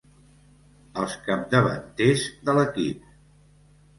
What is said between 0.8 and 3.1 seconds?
Els capdavanters de l'equip.